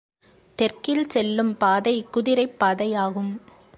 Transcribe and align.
தெற்கில் 0.55 1.09
செல்லும் 1.09 1.57
பாதை 1.57 2.07
குதிரைப் 2.11 2.59
பாதையாகும். 2.59 3.41